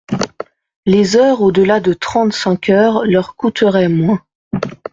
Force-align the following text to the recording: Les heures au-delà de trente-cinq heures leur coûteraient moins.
Les 0.87 1.15
heures 1.15 1.43
au-delà 1.43 1.79
de 1.79 1.93
trente-cinq 1.93 2.69
heures 2.71 3.03
leur 3.05 3.35
coûteraient 3.35 3.87
moins. 3.87 4.23